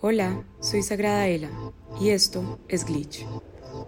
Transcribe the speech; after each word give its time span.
Hola, 0.00 0.44
soy 0.60 0.84
Sagrada 0.84 1.26
Ela 1.26 1.50
y 2.00 2.10
esto 2.10 2.60
es 2.68 2.84
Glitch, 2.84 3.26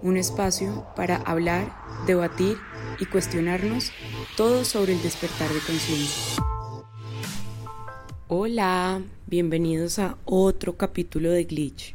un 0.02 0.16
espacio 0.16 0.84
para 0.96 1.18
hablar, 1.18 1.72
debatir 2.04 2.56
y 2.98 3.06
cuestionarnos 3.06 3.92
todo 4.36 4.64
sobre 4.64 4.94
el 4.94 5.02
despertar 5.02 5.48
de 5.52 5.60
conciencia. 5.60 6.42
Hola, 8.26 9.02
bienvenidos 9.28 10.00
a 10.00 10.18
otro 10.24 10.76
capítulo 10.76 11.30
de 11.30 11.44
Glitch. 11.44 11.94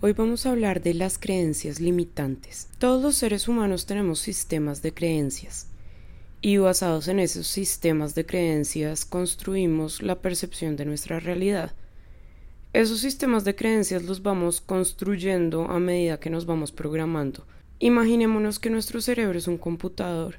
Hoy 0.00 0.12
vamos 0.12 0.46
a 0.46 0.50
hablar 0.50 0.80
de 0.80 0.94
las 0.94 1.18
creencias 1.18 1.80
limitantes. 1.80 2.68
Todos 2.78 3.02
los 3.02 3.16
seres 3.16 3.48
humanos 3.48 3.86
tenemos 3.86 4.20
sistemas 4.20 4.82
de 4.82 4.94
creencias 4.94 5.66
y 6.40 6.58
basados 6.58 7.08
en 7.08 7.18
esos 7.18 7.48
sistemas 7.48 8.14
de 8.14 8.24
creencias 8.24 9.04
construimos 9.04 10.00
la 10.00 10.20
percepción 10.20 10.76
de 10.76 10.84
nuestra 10.84 11.18
realidad. 11.18 11.72
Esos 12.72 13.00
sistemas 13.00 13.44
de 13.44 13.54
creencias 13.54 14.02
los 14.04 14.22
vamos 14.22 14.62
construyendo 14.62 15.64
a 15.64 15.78
medida 15.78 16.18
que 16.18 16.30
nos 16.30 16.46
vamos 16.46 16.72
programando. 16.72 17.46
Imaginémonos 17.80 18.58
que 18.58 18.70
nuestro 18.70 19.02
cerebro 19.02 19.38
es 19.38 19.46
un 19.46 19.58
computador 19.58 20.36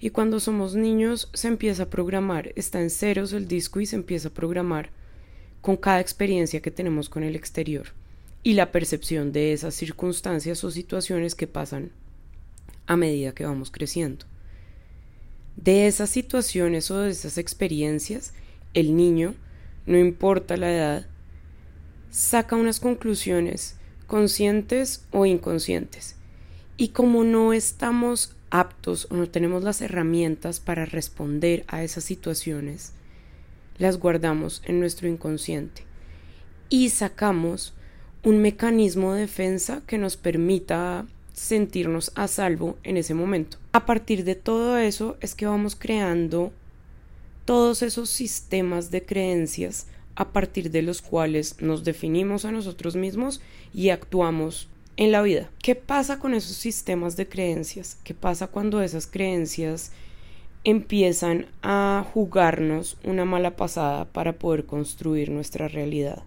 y 0.00 0.08
cuando 0.08 0.40
somos 0.40 0.74
niños 0.74 1.28
se 1.34 1.48
empieza 1.48 1.82
a 1.82 1.90
programar, 1.90 2.50
está 2.56 2.80
en 2.80 2.88
ceros 2.88 3.34
el 3.34 3.46
disco 3.46 3.80
y 3.80 3.84
se 3.84 3.96
empieza 3.96 4.28
a 4.28 4.32
programar 4.32 4.88
con 5.60 5.76
cada 5.76 6.00
experiencia 6.00 6.62
que 6.62 6.70
tenemos 6.70 7.10
con 7.10 7.24
el 7.24 7.36
exterior 7.36 7.88
y 8.42 8.54
la 8.54 8.72
percepción 8.72 9.32
de 9.32 9.52
esas 9.52 9.74
circunstancias 9.74 10.64
o 10.64 10.70
situaciones 10.70 11.34
que 11.34 11.46
pasan 11.46 11.90
a 12.86 12.96
medida 12.96 13.34
que 13.34 13.44
vamos 13.44 13.70
creciendo. 13.70 14.24
De 15.56 15.86
esas 15.86 16.08
situaciones 16.08 16.90
o 16.90 17.00
de 17.00 17.10
esas 17.10 17.36
experiencias, 17.36 18.32
el 18.72 18.96
niño, 18.96 19.34
no 19.84 19.98
importa 19.98 20.56
la 20.56 20.72
edad, 20.72 21.06
saca 22.10 22.56
unas 22.56 22.80
conclusiones 22.80 23.76
conscientes 24.06 25.04
o 25.10 25.26
inconscientes. 25.26 26.16
Y 26.76 26.88
como 26.88 27.24
no 27.24 27.52
estamos 27.52 28.34
aptos 28.50 29.08
o 29.10 29.14
no 29.14 29.28
tenemos 29.28 29.64
las 29.64 29.80
herramientas 29.80 30.60
para 30.60 30.86
responder 30.86 31.64
a 31.68 31.82
esas 31.82 32.04
situaciones, 32.04 32.92
las 33.78 33.98
guardamos 33.98 34.62
en 34.64 34.80
nuestro 34.80 35.08
inconsciente 35.08 35.82
y 36.68 36.90
sacamos 36.90 37.74
un 38.22 38.38
mecanismo 38.38 39.14
de 39.14 39.20
defensa 39.22 39.82
que 39.86 39.98
nos 39.98 40.16
permita 40.16 41.06
sentirnos 41.32 42.12
a 42.14 42.28
salvo 42.28 42.78
en 42.82 42.96
ese 42.96 43.14
momento. 43.14 43.58
A 43.72 43.86
partir 43.86 44.24
de 44.24 44.34
todo 44.34 44.78
eso 44.78 45.16
es 45.20 45.34
que 45.34 45.46
vamos 45.46 45.76
creando 45.76 46.52
todos 47.44 47.82
esos 47.82 48.10
sistemas 48.10 48.90
de 48.90 49.04
creencias 49.04 49.86
a 50.16 50.32
partir 50.32 50.70
de 50.70 50.82
los 50.82 51.02
cuales 51.02 51.56
nos 51.60 51.84
definimos 51.84 52.44
a 52.44 52.52
nosotros 52.52 52.96
mismos 52.96 53.40
y 53.72 53.90
actuamos 53.90 54.68
en 54.96 55.12
la 55.12 55.22
vida. 55.22 55.50
¿Qué 55.62 55.74
pasa 55.74 56.18
con 56.18 56.34
esos 56.34 56.56
sistemas 56.56 57.16
de 57.16 57.28
creencias? 57.28 57.98
¿Qué 58.02 58.14
pasa 58.14 58.48
cuando 58.48 58.80
esas 58.82 59.06
creencias 59.06 59.92
empiezan 60.64 61.46
a 61.62 62.04
jugarnos 62.12 62.96
una 63.04 63.24
mala 63.24 63.56
pasada 63.56 64.06
para 64.06 64.38
poder 64.38 64.64
construir 64.64 65.30
nuestra 65.30 65.68
realidad? 65.68 66.24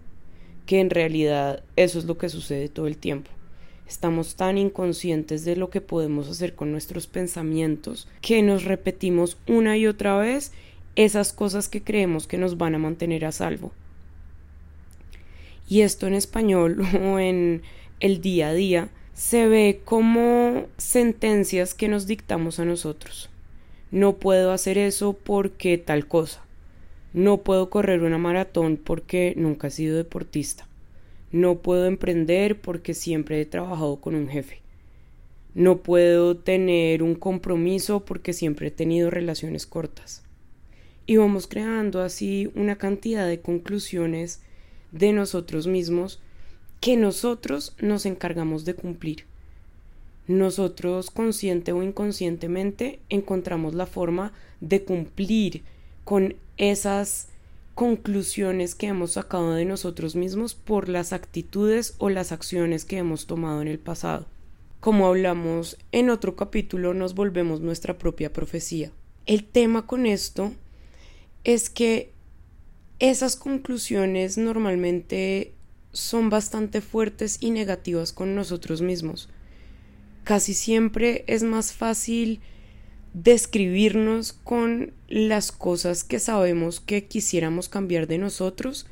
Que 0.66 0.80
en 0.80 0.90
realidad 0.90 1.64
eso 1.74 1.98
es 1.98 2.04
lo 2.04 2.16
que 2.16 2.28
sucede 2.28 2.68
todo 2.68 2.86
el 2.86 2.96
tiempo. 2.96 3.30
Estamos 3.88 4.36
tan 4.36 4.56
inconscientes 4.56 5.44
de 5.44 5.56
lo 5.56 5.68
que 5.68 5.80
podemos 5.80 6.28
hacer 6.28 6.54
con 6.54 6.70
nuestros 6.70 7.08
pensamientos 7.08 8.06
que 8.20 8.40
nos 8.40 8.62
repetimos 8.62 9.36
una 9.48 9.76
y 9.76 9.88
otra 9.88 10.16
vez 10.16 10.52
esas 10.96 11.32
cosas 11.32 11.68
que 11.68 11.82
creemos 11.82 12.26
que 12.26 12.38
nos 12.38 12.58
van 12.58 12.74
a 12.74 12.78
mantener 12.78 13.24
a 13.24 13.32
salvo. 13.32 13.72
Y 15.68 15.82
esto 15.82 16.06
en 16.06 16.14
español 16.14 16.82
o 17.02 17.18
en 17.18 17.62
el 18.00 18.20
día 18.20 18.48
a 18.48 18.54
día 18.54 18.88
se 19.14 19.46
ve 19.46 19.82
como 19.84 20.66
sentencias 20.78 21.74
que 21.74 21.88
nos 21.88 22.06
dictamos 22.06 22.58
a 22.58 22.64
nosotros. 22.64 23.30
No 23.90 24.16
puedo 24.16 24.52
hacer 24.52 24.78
eso 24.78 25.12
porque 25.12 25.78
tal 25.78 26.06
cosa. 26.06 26.42
No 27.12 27.38
puedo 27.38 27.70
correr 27.70 28.02
una 28.02 28.18
maratón 28.18 28.76
porque 28.76 29.34
nunca 29.36 29.66
he 29.66 29.70
sido 29.70 29.96
deportista. 29.96 30.66
No 31.32 31.58
puedo 31.58 31.86
emprender 31.86 32.60
porque 32.60 32.94
siempre 32.94 33.40
he 33.40 33.46
trabajado 33.46 33.96
con 33.96 34.14
un 34.14 34.28
jefe. 34.28 34.60
No 35.54 35.78
puedo 35.78 36.36
tener 36.36 37.02
un 37.02 37.16
compromiso 37.16 38.04
porque 38.04 38.32
siempre 38.32 38.68
he 38.68 38.70
tenido 38.70 39.10
relaciones 39.10 39.66
cortas 39.66 40.22
y 41.10 41.16
vamos 41.16 41.48
creando 41.48 42.02
así 42.02 42.52
una 42.54 42.76
cantidad 42.76 43.26
de 43.26 43.40
conclusiones 43.40 44.42
de 44.92 45.12
nosotros 45.12 45.66
mismos 45.66 46.20
que 46.78 46.96
nosotros 46.96 47.74
nos 47.80 48.06
encargamos 48.06 48.64
de 48.64 48.74
cumplir. 48.74 49.24
Nosotros, 50.28 51.10
consciente 51.10 51.72
o 51.72 51.82
inconscientemente, 51.82 53.00
encontramos 53.08 53.74
la 53.74 53.86
forma 53.86 54.32
de 54.60 54.84
cumplir 54.84 55.64
con 56.04 56.36
esas 56.58 57.26
conclusiones 57.74 58.76
que 58.76 58.86
hemos 58.86 59.10
sacado 59.10 59.54
de 59.54 59.64
nosotros 59.64 60.14
mismos 60.14 60.54
por 60.54 60.88
las 60.88 61.12
actitudes 61.12 61.96
o 61.98 62.08
las 62.08 62.30
acciones 62.30 62.84
que 62.84 62.98
hemos 62.98 63.26
tomado 63.26 63.62
en 63.62 63.66
el 63.66 63.80
pasado. 63.80 64.26
Como 64.78 65.08
hablamos 65.08 65.76
en 65.90 66.08
otro 66.08 66.36
capítulo, 66.36 66.94
nos 66.94 67.16
volvemos 67.16 67.60
nuestra 67.60 67.98
propia 67.98 68.32
profecía. 68.32 68.92
El 69.26 69.42
tema 69.42 69.88
con 69.88 70.06
esto 70.06 70.52
es 71.44 71.70
que 71.70 72.12
esas 72.98 73.36
conclusiones 73.36 74.36
normalmente 74.36 75.52
son 75.92 76.30
bastante 76.30 76.80
fuertes 76.80 77.38
y 77.40 77.50
negativas 77.50 78.12
con 78.12 78.34
nosotros 78.34 78.82
mismos. 78.82 79.28
Casi 80.24 80.54
siempre 80.54 81.24
es 81.26 81.42
más 81.42 81.72
fácil 81.72 82.40
describirnos 83.14 84.32
con 84.32 84.92
las 85.08 85.50
cosas 85.50 86.04
que 86.04 86.20
sabemos 86.20 86.80
que 86.80 87.06
quisiéramos 87.06 87.68
cambiar 87.68 88.06
de 88.06 88.18
nosotros 88.18 88.86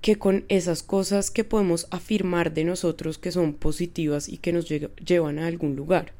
que 0.00 0.16
con 0.16 0.44
esas 0.48 0.82
cosas 0.82 1.30
que 1.30 1.44
podemos 1.44 1.88
afirmar 1.90 2.54
de 2.54 2.64
nosotros 2.64 3.18
que 3.18 3.32
son 3.32 3.52
positivas 3.52 4.28
y 4.28 4.38
que 4.38 4.52
nos 4.52 4.68
llevan 4.68 5.38
a 5.38 5.48
algún 5.48 5.74
lugar. 5.74 6.12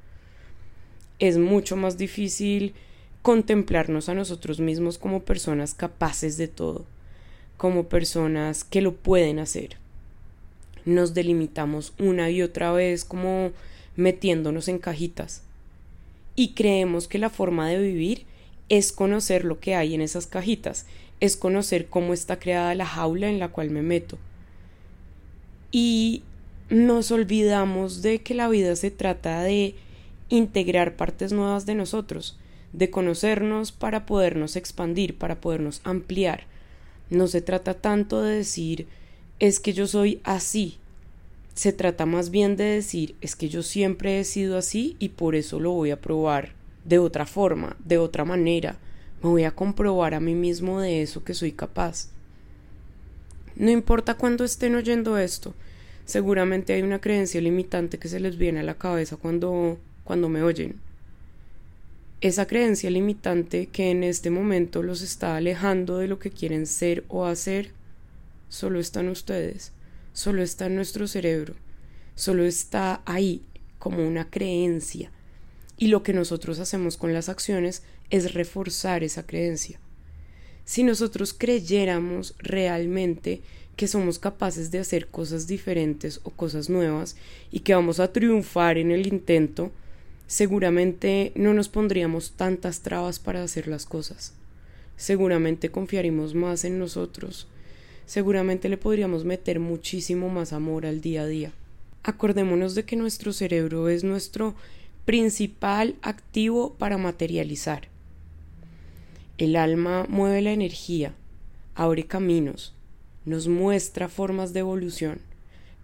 Es 1.21 1.39
mucho 1.39 1.77
más 1.77 1.97
difícil 1.97 2.75
contemplarnos 3.23 4.09
a 4.09 4.15
nosotros 4.15 4.61
mismos 4.61 4.99
como 4.99 5.23
personas 5.23 5.75
capaces 5.75 6.37
de 6.37 6.49
todo, 6.49 6.85
como 7.57 7.89
personas 7.89 8.65
que 8.65 8.81
lo 8.81 8.95
pueden 8.95 9.39
hacer. 9.39 9.77
Nos 10.85 11.15
delimitamos 11.15 11.93
una 11.99 12.31
y 12.31 12.43
otra 12.43 12.73
vez 12.73 13.05
como 13.05 13.51
metiéndonos 13.97 14.69
en 14.69 14.79
cajitas 14.79 15.43
y 16.39 16.51
creemos 16.55 17.09
que 17.09 17.19
la 17.19 17.31
forma 17.31 17.69
de 17.69 17.81
vivir 17.81 18.25
es 18.69 18.93
conocer 18.93 19.45
lo 19.45 19.59
que 19.59 19.75
hay 19.75 19.97
en 19.97 20.01
esas 20.01 20.29
cajitas, 20.29 20.87
es 21.19 21.37
conocer 21.37 21.89
cómo 21.89 22.15
está 22.15 22.39
creada 22.39 22.77
la 22.77 22.87
jaula 22.87 23.29
en 23.29 23.41
la 23.41 23.49
cual 23.49 23.71
me 23.71 23.83
meto. 23.83 24.19
Y 25.73 26.23
nos 26.71 27.11
olvidamos 27.11 28.03
de 28.03 28.21
que 28.23 28.35
la 28.35 28.49
vida 28.49 28.77
se 28.77 28.93
trata 28.93 29.43
de 29.43 29.75
integrar 30.29 30.95
partes 30.95 31.33
nuevas 31.33 31.67
de 31.67 31.75
nosotros, 31.75 32.39
de 32.79 32.91
conocernos 32.91 33.73
para 33.73 34.07
podernos 34.07 34.55
expandir, 34.55 35.19
para 35.19 35.41
podernos 35.41 35.81
ampliar. 35.83 36.45
No 37.11 37.27
se 37.27 37.43
trata 37.43 37.75
tanto 37.75 38.23
de 38.23 38.37
decir 38.37 38.87
es 39.41 39.59
que 39.59 39.73
yo 39.73 39.89
soy 39.89 40.21
así. 40.23 40.79
Se 41.55 41.73
trata 41.73 42.07
más 42.07 42.31
bien 42.31 42.57
de 42.57 42.65
decir 42.65 43.17
es 43.21 43.35
que 43.35 43.49
yo 43.49 43.65
siempre 43.65 44.21
he 44.21 44.25
sido 44.25 44.57
así 44.57 44.95
y 45.01 45.09
por 45.11 45.35
eso 45.35 45.59
lo 45.59 45.73
voy 45.73 45.91
a 45.91 46.01
probar 46.01 46.53
de 46.85 47.01
otra 47.01 47.27
forma, 47.27 47.77
de 47.85 47.99
otra 47.99 48.25
manera. 48.25 48.79
Me 49.25 49.29
voy 49.29 49.43
a 49.43 49.51
comprobar 49.51 50.15
a 50.15 50.21
mí 50.21 50.37
mismo 50.37 50.81
de 50.81 51.03
eso 51.03 51.25
que 51.25 51.35
soy 51.35 51.51
capaz. 51.51 52.11
No 53.57 53.73
importa 53.73 54.15
cuándo 54.15 54.45
estén 54.45 54.77
oyendo 54.77 55.19
esto, 55.19 55.53
seguramente 56.05 56.75
hay 56.75 56.83
una 56.83 57.01
creencia 57.01 57.41
limitante 57.41 57.99
que 57.99 58.07
se 58.07 58.21
les 58.21 58.39
viene 58.39 58.61
a 58.61 58.63
la 58.63 58.75
cabeza 58.75 59.17
cuando, 59.17 59.79
cuando 60.05 60.29
me 60.29 60.45
oyen 60.45 60.77
esa 62.21 62.47
creencia 62.47 62.91
limitante 62.91 63.67
que 63.67 63.91
en 63.91 64.03
este 64.03 64.31
momento 64.31 64.83
los 64.83 65.03
está 65.03 65.37
alejando 65.37 65.99
de 65.99 66.09
lo 66.09 66.19
que 66.19 66.31
quieren 66.31 66.67
ser 66.67 67.05
o 67.09 67.27
hacer, 67.27 67.71
solo 68.49 68.81
está 68.81 69.01
en 69.01 69.09
ustedes, 69.11 69.73
solo 70.13 70.43
está 70.43 70.67
en 70.67 70.75
nuestro 70.75 71.07
cerebro, 71.07 71.55
solo 72.17 72.45
está 72.45 73.03
ahí 73.05 73.43
como 73.79 74.07
una 74.07 74.29
creencia. 74.29 75.13
Y 75.77 75.89
lo 75.89 76.03
que 76.03 76.13
nosotros 76.13 76.59
hacemos 76.59 76.97
con 76.97 77.13
las 77.13 77.29
acciones 77.29 77.85
es 78.11 78.35
reforzar 78.35 79.05
esa 79.05 79.25
creencia. 79.25 79.79
Si 80.65 80.83
nosotros 80.83 81.33
creyéramos 81.33 82.35
realmente 82.39 83.43
que 83.77 83.87
somos 83.87 84.19
capaces 84.19 84.73
de 84.73 84.81
hacer 84.81 85.07
cosas 85.07 85.47
diferentes 85.47 86.21
o 86.25 86.31
cosas 86.31 86.69
nuevas 86.69 87.17
y 87.53 87.61
que 87.61 87.75
vamos 87.75 88.01
a 88.01 88.13
triunfar 88.13 88.77
en 88.77 88.91
el 88.91 89.07
intento, 89.07 89.71
seguramente 90.29 91.33
no 91.35 91.55
nos 91.55 91.69
pondríamos 91.69 92.33
tantas 92.33 92.83
trabas 92.83 93.19
para 93.19 93.43
hacer 93.43 93.67
las 93.67 93.87
cosas. 93.87 94.35
Seguramente 94.97 95.71
confiaríamos 95.71 96.35
más 96.35 96.65
en 96.65 96.79
nosotros. 96.79 97.49
seguramente 98.07 98.71
le 98.71 98.79
podríamos 98.79 99.27
meter 99.27 99.61
muchísimo 99.61 100.31
más 100.31 100.55
amor 100.55 100.87
al 100.87 101.03
día 101.03 101.23
a 101.23 101.27
día. 101.27 101.53
Acordémonos 102.03 102.75
de 102.75 102.85
que 102.85 102.97
nuestro 102.97 103.35
cerebro 103.35 103.91
es 103.91 104.03
nuestro 104.03 104.55
principal 105.05 105.95
activo 106.01 106.75
para 106.79 106.97
materializar. 106.97 107.89
El 109.37 109.57
alma 109.57 110.07
mueve 110.09 110.41
la 110.41 110.53
energía, 110.53 111.13
abre 111.75 112.07
caminos, 112.07 112.75
nos 113.27 113.47
muestra 113.47 114.09
formas 114.09 114.55
de 114.55 114.61
evolución, 114.61 115.21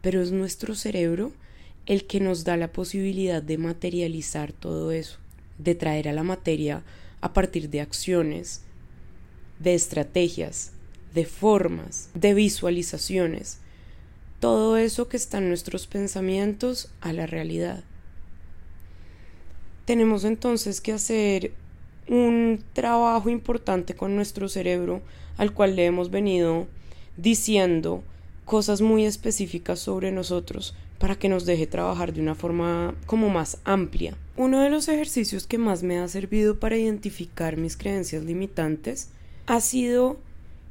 pero 0.01 0.23
es 0.23 0.33
nuestro 0.33 0.75
cerebro 0.75 1.31
el 1.87 2.07
que 2.07 2.21
nos 2.21 2.45
da 2.45 2.57
la 2.57 2.73
posibilidad 2.73 3.43
de 3.43 3.59
materializar 3.59 4.53
todo 4.53 4.93
eso, 4.93 5.19
de 5.59 5.75
traer 5.75 6.09
a 6.09 6.13
la 6.13 6.23
materia 6.23 6.83
a 7.21 7.33
partir 7.33 7.71
de 7.71 7.81
acciones, 7.81 8.63
de 9.59 9.75
estrategias, 9.75 10.73
de 11.15 11.27
formas, 11.27 12.11
de 12.15 12.35
visualizaciones, 12.35 13.59
todo 14.41 14.77
eso 14.77 15.09
que 15.09 15.17
está 15.17 15.39
en 15.39 15.49
nuestros 15.49 15.87
pensamientos 15.87 16.91
a 17.01 17.13
la 17.13 17.27
realidad. 17.27 17.85
Tenemos 19.85 20.25
entonces 20.25 20.81
que 20.81 20.93
hacer 20.93 21.53
un 22.09 22.63
trabajo 22.73 23.31
importante 23.31 23.95
con 23.95 24.17
nuestro 24.17 24.49
cerebro 24.49 25.03
al 25.37 25.53
cual 25.53 25.77
le 25.77 25.87
hemos 25.87 26.11
venido 26.11 26.67
diciendo 27.17 28.03
cosas 28.45 28.81
muy 28.81 29.05
específicas 29.07 29.79
sobre 29.79 30.13
nosotros 30.13 30.75
para 31.05 31.17
que 31.17 31.29
nos 31.29 31.45
deje 31.45 31.67
trabajar 31.67 32.15
de 32.15 32.23
una 32.23 32.35
forma 32.35 32.95
como 33.05 33.29
más 33.29 33.59
amplia. 33.65 34.17
Uno 34.39 34.63
de 34.63 34.71
los 34.71 34.89
ejercicios 34.89 35.47
que 35.47 35.59
más 35.59 35.83
me 35.83 35.99
ha 35.99 36.09
servido 36.09 36.59
para 36.59 36.79
identificar 36.79 37.59
mis 37.59 37.77
creencias 37.77 38.25
limitantes 38.25 39.11
ha 39.45 39.61
sido 39.61 40.17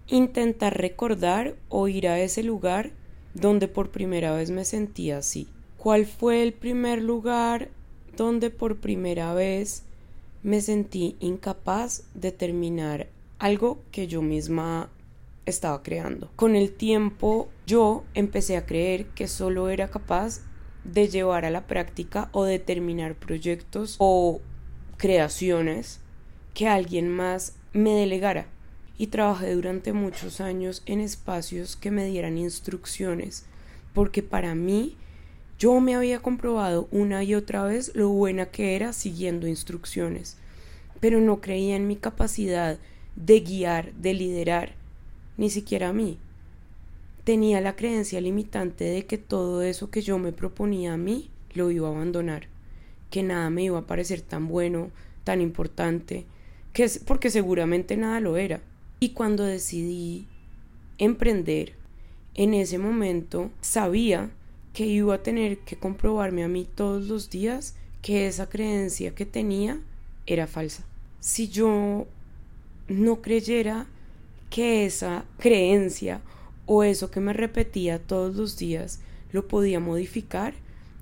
intentar 0.07 0.75
recordar 0.75 1.53
o 1.69 1.87
ir 1.87 2.07
a 2.07 2.19
ese 2.19 2.41
lugar 2.41 2.89
donde 3.35 3.67
por 3.67 3.91
primera 3.91 4.33
vez 4.33 4.49
me 4.49 4.65
sentí 4.65 5.11
así. 5.11 5.47
¿Cuál 5.77 6.07
fue 6.07 6.41
el 6.41 6.51
primer 6.53 7.03
lugar 7.03 7.69
donde 8.17 8.49
por 8.49 8.77
primera 8.77 9.35
vez 9.35 9.83
me 10.41 10.61
sentí 10.61 11.15
incapaz 11.19 12.05
de 12.15 12.31
terminar 12.31 13.05
algo 13.37 13.77
que 13.91 14.07
yo 14.07 14.23
misma 14.23 14.89
estaba 15.45 15.83
creando. 15.83 16.31
Con 16.35 16.55
el 16.55 16.71
tiempo 16.71 17.49
yo 17.65 18.03
empecé 18.13 18.57
a 18.57 18.65
creer 18.65 19.07
que 19.07 19.27
solo 19.27 19.69
era 19.69 19.89
capaz 19.89 20.41
de 20.83 21.07
llevar 21.07 21.45
a 21.45 21.51
la 21.51 21.67
práctica 21.67 22.29
o 22.31 22.43
de 22.43 22.59
terminar 22.59 23.15
proyectos 23.15 23.95
o 23.99 24.41
creaciones 24.97 25.99
que 26.53 26.67
alguien 26.67 27.09
más 27.09 27.55
me 27.73 27.91
delegara. 27.91 28.47
Y 28.97 29.07
trabajé 29.07 29.53
durante 29.53 29.91
muchos 29.91 30.39
años 30.39 30.83
en 30.85 30.99
espacios 30.99 31.75
que 31.75 31.89
me 31.89 32.05
dieran 32.05 32.37
instrucciones, 32.37 33.45
porque 33.93 34.21
para 34.21 34.53
mí 34.53 34.95
yo 35.57 35.79
me 35.79 35.95
había 35.95 36.19
comprobado 36.19 36.87
una 36.91 37.23
y 37.23 37.35
otra 37.35 37.63
vez 37.63 37.91
lo 37.95 38.09
buena 38.09 38.47
que 38.47 38.75
era 38.75 38.93
siguiendo 38.93 39.47
instrucciones, 39.47 40.37
pero 40.99 41.19
no 41.21 41.41
creía 41.41 41.75
en 41.75 41.87
mi 41.87 41.95
capacidad 41.95 42.77
de 43.15 43.39
guiar, 43.39 43.93
de 43.93 44.13
liderar, 44.13 44.75
ni 45.37 45.49
siquiera 45.49 45.89
a 45.89 45.93
mí. 45.93 46.17
Tenía 47.23 47.61
la 47.61 47.75
creencia 47.75 48.19
limitante 48.19 48.83
de 48.83 49.05
que 49.05 49.17
todo 49.17 49.61
eso 49.61 49.89
que 49.89 50.01
yo 50.01 50.19
me 50.19 50.31
proponía 50.31 50.93
a 50.93 50.97
mí 50.97 51.29
lo 51.53 51.71
iba 51.71 51.87
a 51.87 51.91
abandonar, 51.91 52.47
que 53.09 53.23
nada 53.23 53.49
me 53.49 53.63
iba 53.63 53.79
a 53.79 53.87
parecer 53.87 54.21
tan 54.21 54.47
bueno, 54.47 54.91
tan 55.23 55.41
importante, 55.41 56.25
que 56.73 56.83
es 56.83 56.99
porque 56.99 57.29
seguramente 57.29 57.95
nada 57.95 58.19
lo 58.19 58.37
era. 58.37 58.61
Y 58.99 59.09
cuando 59.09 59.43
decidí 59.43 60.27
emprender, 60.97 61.73
en 62.35 62.53
ese 62.53 62.77
momento 62.77 63.51
sabía 63.61 64.31
que 64.73 64.85
iba 64.85 65.15
a 65.15 65.23
tener 65.23 65.59
que 65.59 65.77
comprobarme 65.77 66.43
a 66.43 66.47
mí 66.47 66.67
todos 66.75 67.07
los 67.07 67.29
días 67.29 67.75
que 68.01 68.27
esa 68.27 68.49
creencia 68.49 69.13
que 69.13 69.25
tenía 69.25 69.79
era 70.25 70.47
falsa. 70.47 70.83
Si 71.19 71.47
yo 71.47 72.07
no 72.87 73.21
creyera 73.21 73.87
que 74.53 74.85
esa 74.85 75.25
creencia 75.39 76.21
o 76.67 76.83
eso 76.83 77.09
que 77.09 77.19
me 77.19 77.33
repetía 77.33 77.97
todos 77.97 78.35
los 78.35 78.55
días 78.55 78.99
lo 79.31 79.47
podía 79.47 79.79
modificar, 79.79 80.53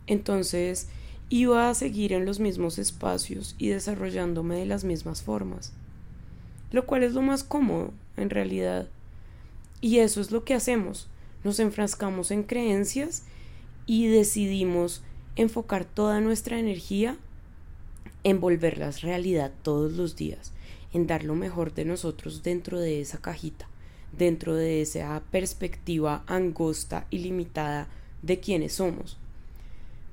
entonces 0.07 0.87
iba 1.27 1.69
a 1.69 1.73
seguir 1.73 2.13
en 2.13 2.23
los 2.23 2.39
mismos 2.39 2.79
espacios 2.79 3.55
y 3.57 3.67
desarrollándome 3.67 4.55
de 4.55 4.65
las 4.65 4.85
mismas 4.85 5.21
formas. 5.21 5.73
Lo 6.71 6.85
cual 6.85 7.03
es 7.03 7.11
lo 7.11 7.21
más 7.21 7.43
cómodo, 7.43 7.91
en 8.15 8.29
realidad. 8.29 8.87
Y 9.81 9.97
eso 9.97 10.21
es 10.21 10.31
lo 10.31 10.45
que 10.45 10.53
hacemos. 10.53 11.09
Nos 11.43 11.59
enfrascamos 11.59 12.31
en 12.31 12.43
creencias 12.43 13.23
y 13.85 14.07
decidimos 14.07 15.03
enfocar 15.35 15.83
toda 15.83 16.21
nuestra 16.21 16.57
energía 16.57 17.17
en 18.23 18.39
volverlas 18.39 19.01
realidad 19.01 19.51
todos 19.61 19.91
los 19.91 20.15
días, 20.15 20.53
en 20.93 21.07
dar 21.07 21.23
lo 21.23 21.35
mejor 21.35 21.73
de 21.73 21.85
nosotros 21.85 22.43
dentro 22.43 22.79
de 22.79 23.01
esa 23.01 23.19
cajita, 23.19 23.67
dentro 24.17 24.55
de 24.55 24.81
esa 24.81 25.21
perspectiva 25.31 26.23
angosta 26.27 27.07
y 27.09 27.19
limitada 27.19 27.87
de 28.21 28.39
quienes 28.39 28.73
somos. 28.73 29.17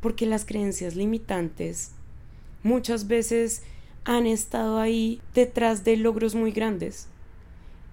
Porque 0.01 0.27
las 0.27 0.45
creencias 0.45 0.95
limitantes 0.95 1.93
muchas 2.63 3.09
veces 3.09 3.63
han 4.05 4.27
estado 4.27 4.79
ahí 4.79 5.21
detrás 5.35 5.85
de 5.85 5.97
logros 5.97 6.35
muy 6.35 6.53
grandes 6.53 7.09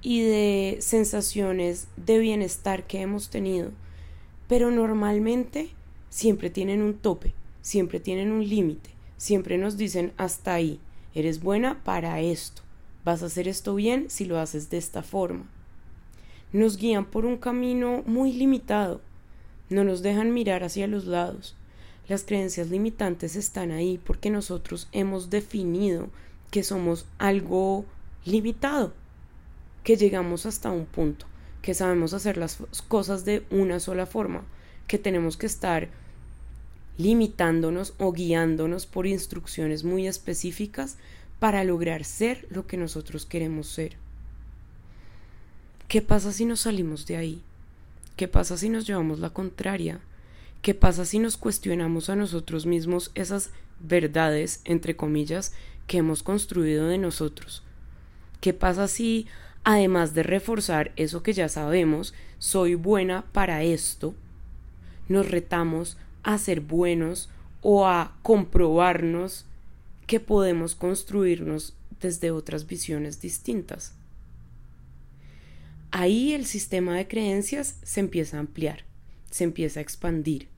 y 0.01 0.21
de 0.21 0.77
sensaciones 0.81 1.87
de 1.97 2.19
bienestar 2.19 2.85
que 2.85 3.01
hemos 3.01 3.29
tenido 3.29 3.71
pero 4.47 4.71
normalmente 4.71 5.69
siempre 6.09 6.49
tienen 6.49 6.81
un 6.81 6.95
tope, 6.95 7.33
siempre 7.61 7.99
tienen 7.99 8.31
un 8.31 8.47
límite, 8.47 8.91
siempre 9.17 9.57
nos 9.57 9.77
dicen 9.77 10.13
hasta 10.17 10.53
ahí, 10.53 10.79
eres 11.13 11.41
buena 11.41 11.83
para 11.83 12.19
esto, 12.21 12.61
vas 13.06 13.24
a 13.24 13.28
hacer 13.28 13.48
esto 13.48 13.75
bien 13.75 14.10
si 14.10 14.25
lo 14.25 14.40
haces 14.40 14.69
de 14.69 14.78
esta 14.78 15.04
forma. 15.04 15.46
Nos 16.52 16.78
guían 16.78 17.06
por 17.06 17.25
un 17.25 17.38
camino 17.38 18.04
muy 18.06 18.34
limitado, 18.34 19.00
no 19.69 19.84
nos 19.84 20.02
dejan 20.02 20.34
mirar 20.34 20.63
hacia 20.63 20.88
los 20.88 21.06
lados. 21.06 21.56
Las 22.07 22.24
creencias 22.24 22.69
limitantes 22.69 23.36
están 23.36 23.72
ahí 23.72 24.00
porque 24.04 24.30
nosotros 24.30 24.90
hemos 24.92 25.30
definido 25.30 26.10
que 26.52 26.63
somos 26.63 27.06
algo 27.18 27.86
limitado, 28.25 28.94
que 29.84 29.96
llegamos 29.96 30.46
hasta 30.46 30.72
un 30.72 30.86
punto 30.86 31.25
que 31.66 31.74
sabemos 31.74 32.13
hacer 32.13 32.38
las 32.38 32.60
cosas 32.88 33.25
de 33.25 33.44
una 33.50 33.80
sola 33.80 34.06
forma, 34.06 34.44
que 34.85 35.00
tenemos 35.00 35.35
que 35.35 35.47
estar 35.47 35.90
limitándonos 37.00 37.95
o 37.97 38.12
guiándonos 38.12 38.85
por 38.85 39.07
instrucciones 39.07 39.83
muy 39.83 40.06
específicas 40.06 40.97
para 41.39 41.63
lograr 41.63 42.04
ser 42.04 42.47
lo 42.49 42.68
que 42.68 42.77
nosotros 42.77 43.25
queremos 43.25 43.68
ser. 43.68 43.97
¿Qué 45.87 46.01
pasa 46.01 46.31
si 46.31 46.45
nos 46.45 46.61
salimos 46.61 47.06
de 47.06 47.18
ahí? 47.18 47.42
¿Qué 48.15 48.27
pasa 48.27 48.57
si 48.57 48.69
nos 48.69 48.87
llevamos 48.87 49.19
la 49.19 49.30
contraria? 49.30 49.99
¿Qué 50.61 50.73
pasa 50.73 51.06
si 51.06 51.19
nos 51.19 51.37
cuestionamos 51.37 52.09
a 52.09 52.15
nosotros 52.15 52.65
mismos 52.65 53.11
esas 53.13 53.51
verdades, 53.80 54.61
entre 54.63 54.95
comillas, 54.95 55.54
que 55.85 55.97
hemos 55.97 56.23
construido 56.23 56.87
de 56.87 56.97
nosotros? 56.97 57.63
¿Qué 58.42 58.54
pasa 58.54 58.87
si 58.87 59.27
además 59.65 60.13
de 60.13 60.23
reforzar 60.23 60.94
eso 60.95 61.23
que 61.23 61.33
ya 61.33 61.49
sabemos, 61.49 62.13
soy 62.37 62.75
buena 62.75 63.25
para 63.33 63.63
esto, 63.63 64.13
nos 65.09 65.30
retamos 65.30 65.97
a 66.23 66.37
ser 66.37 66.61
buenos 66.61 67.30
o 67.61 67.87
a 67.87 68.15
comprobarnos 68.21 69.45
que 70.06 70.19
podemos 70.19 70.76
construirnos 70.76 71.76
desde 72.02 72.31
otras 72.31 72.68
visiones 72.68 73.21
distintas. 73.21 73.94
Ahí 75.92 76.33
el 76.33 76.45
sistema 76.45 76.95
de 76.97 77.07
creencias 77.07 77.78
se 77.83 78.02
empieza 78.02 78.38
a 78.38 78.42
ampliar, 78.42 78.83
se 79.31 79.44
empieza 79.44 79.80
a 79.80 79.83
expandir. 79.83 80.50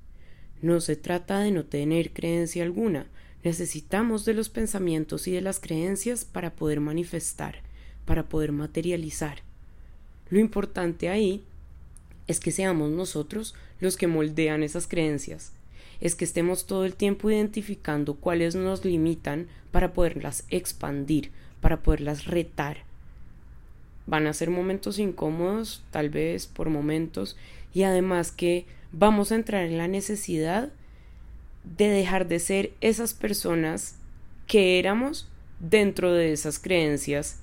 No 0.62 0.82
se 0.82 0.96
trata 0.96 1.39
de 1.39 1.51
no 1.51 1.66
tener 1.66 2.12
creencia 2.12 2.63
alguna, 2.63 3.08
necesitamos 3.44 4.25
de 4.25 4.34
los 4.34 4.50
pensamientos 4.50 5.27
y 5.27 5.32
de 5.32 5.42
las 5.42 5.60
creencias 5.60 6.25
para 6.25 6.56
poder 6.56 6.80
manifestar 6.80 7.68
para 8.08 8.30
poder 8.30 8.54
materializar. 8.54 9.44
Lo 10.30 10.39
importante 10.39 11.10
ahí 11.10 11.44
es 12.25 12.39
que 12.39 12.51
seamos 12.51 12.89
nosotros 12.89 13.54
los 13.80 13.98
que 13.98 14.08
moldean 14.08 14.63
esas 14.63 14.88
creencias, 14.88 15.51
es 16.01 16.16
que 16.16 16.25
estemos 16.25 16.66
todo 16.66 16.86
el 16.86 16.96
tiempo 16.96 17.30
identificando 17.30 18.16
cuáles 18.16 18.56
nos 18.56 18.86
limitan 18.86 19.48
para 19.72 19.94
poderlas 19.94 20.46
expandir, 20.50 21.32
para 21.62 21.82
poderlas 21.82 22.25
retar. 22.25 22.84
Van 24.06 24.27
a 24.27 24.34
ser 24.34 24.50
momentos 24.50 25.00
incómodos, 25.00 25.84
tal 25.92 26.10
vez 26.10 26.48
por 26.48 26.70
momentos, 26.70 27.36
y 27.74 27.84
además 27.84 28.32
que 28.32 28.66
vamos 28.92 29.32
a 29.32 29.36
entrar 29.36 29.66
en 29.66 29.77
la 29.77 29.88
necesidad 29.88 30.70
de 31.63 31.89
dejar 31.89 32.27
de 32.27 32.39
ser 32.39 32.72
esas 32.80 33.13
personas 33.13 33.98
que 34.48 34.80
éramos 34.80 35.27
dentro 35.60 36.13
de 36.13 36.32
esas 36.32 36.60
creencias 36.60 37.39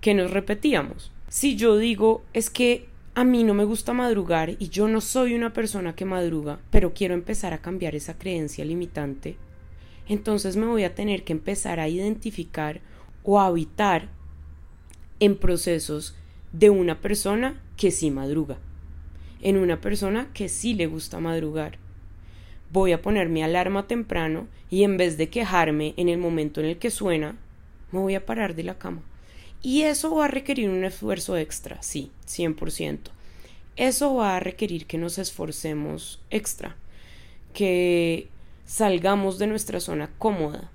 que 0.00 0.14
nos 0.14 0.30
repetíamos. 0.30 1.10
Si 1.28 1.56
yo 1.56 1.78
digo 1.78 2.22
es 2.34 2.50
que 2.50 2.86
a 3.14 3.24
mí 3.24 3.44
no 3.44 3.52
me 3.52 3.64
gusta 3.64 3.92
madrugar 3.92 4.56
y 4.58 4.70
yo 4.70 4.88
no 4.88 5.02
soy 5.02 5.34
una 5.34 5.52
persona 5.52 5.94
que 5.94 6.06
madruga, 6.06 6.60
pero 6.70 6.94
quiero 6.94 7.12
empezar 7.12 7.52
a 7.52 7.58
cambiar 7.58 7.94
esa 7.94 8.18
creencia 8.18 8.64
limitante, 8.64 9.36
entonces 10.08 10.56
me 10.56 10.66
voy 10.66 10.84
a 10.84 10.94
tener 10.94 11.22
que 11.22 11.34
empezar 11.34 11.78
a 11.78 11.88
identificar 11.88 12.80
o 13.22 13.38
a 13.38 13.46
habitar 13.46 14.08
en 15.20 15.36
procesos 15.36 16.16
de 16.52 16.70
una 16.70 17.00
persona 17.00 17.60
que 17.76 17.90
sí 17.90 18.10
madruga, 18.10 18.56
en 19.42 19.58
una 19.58 19.80
persona 19.80 20.28
que 20.32 20.48
sí 20.48 20.74
le 20.74 20.86
gusta 20.86 21.20
madrugar. 21.20 21.78
Voy 22.72 22.92
a 22.92 23.02
poner 23.02 23.28
mi 23.28 23.42
alarma 23.42 23.86
temprano 23.86 24.48
y 24.70 24.84
en 24.84 24.96
vez 24.96 25.18
de 25.18 25.28
quejarme 25.28 25.92
en 25.98 26.08
el 26.08 26.16
momento 26.16 26.60
en 26.60 26.66
el 26.66 26.78
que 26.78 26.90
suena, 26.90 27.36
me 27.90 27.98
voy 27.98 28.14
a 28.14 28.24
parar 28.24 28.54
de 28.54 28.62
la 28.62 28.78
cama. 28.78 29.02
Y 29.62 29.82
eso 29.82 30.14
va 30.14 30.24
a 30.24 30.28
requerir 30.28 30.68
un 30.68 30.84
esfuerzo 30.84 31.36
extra, 31.36 31.80
sí, 31.82 32.10
100%. 32.26 32.98
Eso 33.76 34.14
va 34.14 34.36
a 34.36 34.40
requerir 34.40 34.86
que 34.86 34.98
nos 34.98 35.18
esforcemos 35.18 36.20
extra, 36.30 36.76
que 37.54 38.28
salgamos 38.66 39.38
de 39.38 39.46
nuestra 39.46 39.80
zona 39.80 40.10
cómoda 40.18 40.70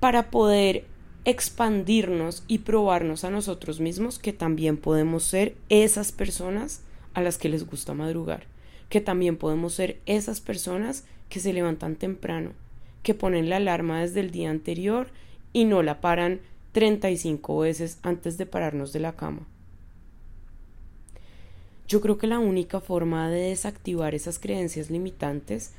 para 0.00 0.30
poder 0.30 0.84
expandirnos 1.24 2.44
y 2.46 2.58
probarnos 2.58 3.24
a 3.24 3.30
nosotros 3.30 3.80
mismos 3.80 4.18
que 4.18 4.32
también 4.32 4.76
podemos 4.76 5.24
ser 5.24 5.56
esas 5.68 6.12
personas 6.12 6.82
a 7.14 7.20
las 7.20 7.36
que 7.36 7.48
les 7.48 7.66
gusta 7.66 7.94
madrugar, 7.94 8.46
que 8.88 9.00
también 9.00 9.36
podemos 9.36 9.74
ser 9.74 9.98
esas 10.06 10.40
personas 10.40 11.04
que 11.28 11.40
se 11.40 11.52
levantan 11.52 11.96
temprano, 11.96 12.52
que 13.02 13.14
ponen 13.14 13.50
la 13.50 13.56
alarma 13.56 14.00
desde 14.00 14.20
el 14.20 14.30
día 14.30 14.50
anterior 14.50 15.08
y 15.52 15.64
no 15.64 15.82
la 15.82 16.00
paran 16.00 16.40
35 16.78 17.58
veces 17.58 17.98
antes 18.02 18.38
de 18.38 18.46
pararnos 18.46 18.92
de 18.92 19.00
la 19.00 19.16
cama. 19.16 19.40
Yo 21.88 22.00
creo 22.00 22.18
que 22.18 22.28
la 22.28 22.38
única 22.38 22.78
forma 22.78 23.28
de 23.28 23.48
desactivar 23.48 24.14
esas 24.14 24.38
creencias 24.38 24.88
limitantes 24.88 25.72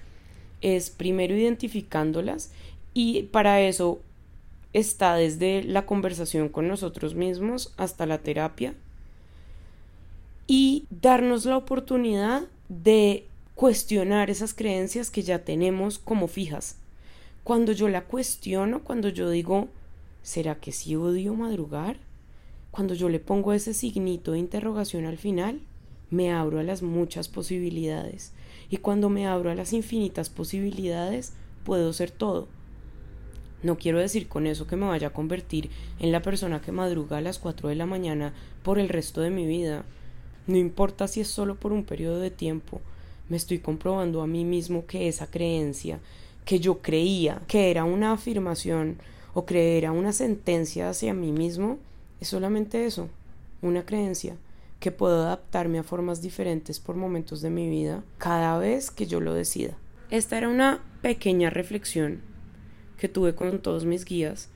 es 0.60 0.90
primero 0.90 1.38
identificándolas 1.38 2.52
y 2.94 3.24
para 3.24 3.62
eso 3.62 4.02
está 4.74 5.16
desde 5.16 5.64
la 5.64 5.86
conversación 5.86 6.50
con 6.50 6.68
nosotros 6.68 7.16
mismos 7.16 7.74
hasta 7.78 8.06
la 8.06 8.18
terapia 8.18 8.74
y 10.48 10.86
darnos 10.90 11.46
la 11.46 11.56
oportunidad 11.56 12.42
de 12.68 13.26
cuestionar 13.56 14.30
esas 14.30 14.54
creencias 14.54 15.10
que 15.10 15.22
ya 15.24 15.46
tenemos 15.46 15.98
como 15.98 16.28
fijas. 16.28 16.76
Cuando 17.46 17.72
yo 17.72 17.88
la 17.88 18.04
cuestiono, 18.04 18.84
cuando 18.84 19.08
yo 19.08 19.30
digo, 19.30 19.70
¿será 20.22 20.56
que 20.56 20.72
sí 20.72 20.96
odio 20.96 21.34
madrugar? 21.34 21.98
Cuando 22.72 22.94
yo 22.94 23.10
le 23.10 23.20
pongo 23.20 23.54
ese 23.54 23.74
signito 23.74 24.34
de 24.34 24.40
interrogación 24.40 25.06
al 25.06 25.18
final, 25.18 25.62
me 26.12 26.32
abro 26.32 26.60
a 26.60 26.64
las 26.64 26.82
muchas 26.82 27.28
posibilidades. 27.28 28.34
Y 28.70 28.78
cuando 28.78 29.10
me 29.10 29.28
abro 29.28 29.52
a 29.52 29.56
las 29.56 29.74
infinitas 29.74 30.30
posibilidades, 30.30 31.34
puedo 31.64 31.94
ser 31.94 32.12
todo. 32.12 32.48
No 33.62 33.78
quiero 33.78 34.00
decir 34.00 34.28
con 34.28 34.48
eso 34.48 34.68
que 34.68 34.76
me 34.76 34.86
vaya 34.86 35.08
a 35.08 35.14
convertir 35.14 35.70
en 36.00 36.12
la 36.12 36.22
persona 36.22 36.62
que 36.62 36.72
madruga 36.72 37.18
a 37.18 37.22
las 37.22 37.40
4 37.40 37.70
de 37.70 37.76
la 37.76 37.86
mañana 37.86 38.34
por 38.64 38.80
el 38.80 38.88
resto 38.88 39.22
de 39.22 39.32
mi 39.32 39.46
vida. 39.46 39.84
No 40.48 40.58
importa 40.58 41.08
si 41.08 41.22
es 41.22 41.28
solo 41.28 41.56
por 41.56 41.74
un 41.74 41.84
periodo 41.84 42.20
de 42.20 42.32
tiempo, 42.32 42.82
me 43.28 43.38
estoy 43.38 43.60
comprobando 43.60 44.22
a 44.22 44.28
mí 44.28 44.46
mismo 44.46 44.86
que 44.86 45.08
esa 45.08 45.30
creencia, 45.30 46.00
que 46.46 46.60
yo 46.60 46.82
creía 46.82 47.42
que 47.48 47.70
era 47.70 47.84
una 47.84 48.14
afirmación 48.14 48.98
o 49.40 49.46
que 49.46 49.78
era 49.78 49.94
una 49.94 50.12
sentencia 50.12 50.90
hacia 50.90 51.14
mí 51.14 51.32
mismo, 51.32 51.80
es 52.20 52.28
solamente 52.28 52.86
eso, 52.86 53.08
una 53.62 53.86
creencia 53.86 54.36
que 54.82 54.92
puedo 54.92 55.22
adaptarme 55.22 55.80
a 55.80 55.84
formas 55.84 56.22
diferentes 56.22 56.82
por 56.82 56.98
momentos 56.98 57.42
de 57.42 57.50
mi 57.50 57.70
vida 57.70 58.04
cada 58.18 58.58
vez 58.58 58.92
que 58.92 59.08
yo 59.08 59.22
lo 59.22 59.34
decida. 59.34 59.78
Esta 60.12 60.38
era 60.38 60.50
una 60.50 60.84
pequeña 61.02 61.50
reflexión 61.50 62.20
que 62.98 63.08
tuve 63.08 63.34
con 63.34 63.60
todos 63.60 63.86
mis 63.86 64.04
guías 64.04 64.50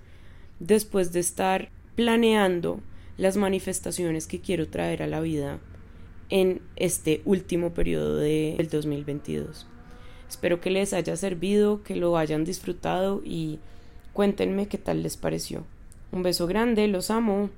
después 0.60 1.14
de 1.14 1.22
estar 1.22 1.70
planeando 1.96 2.82
las 3.16 3.38
manifestaciones 3.38 4.28
que 4.28 4.42
quiero 4.42 4.68
traer 4.68 5.02
a 5.02 5.08
la 5.08 5.22
vida 5.22 5.60
en 6.30 6.62
este 6.76 7.22
último 7.24 7.74
periodo 7.74 8.18
del 8.18 8.68
2022. 8.68 9.66
Espero 10.28 10.60
que 10.60 10.72
les 10.72 10.92
haya 10.92 11.16
servido, 11.16 11.84
que 11.84 11.96
lo 11.96 12.18
hayan 12.18 12.44
disfrutado 12.44 13.22
y 13.24 13.60
cuéntenme 14.14 14.68
qué 14.68 14.78
tal 14.78 15.04
les 15.04 15.18
pareció. 15.18 15.64
Un 16.12 16.24
beso 16.24 16.48
grande, 16.48 16.88
los 16.88 17.10
amo. 17.10 17.50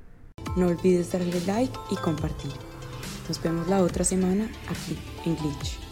No 0.55 0.67
olvides 0.67 1.11
darle 1.11 1.41
like 1.45 1.77
y 1.91 1.95
compartir. 1.95 2.51
Nos 3.27 3.41
vemos 3.41 3.67
la 3.67 3.81
otra 3.81 4.03
semana 4.03 4.49
aquí 4.69 4.97
en 5.25 5.35
Glitch. 5.35 5.84